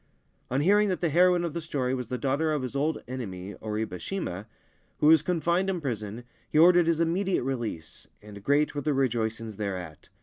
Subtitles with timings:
[0.49, 3.53] On hearing that the heroine of the story was the 'daughter of his old enemy
[3.61, 4.47] Oribe Shima,
[4.97, 9.57] who was confined in prison, he ordered his immediate release, and great were the rejoicings
[9.57, 10.09] thereat.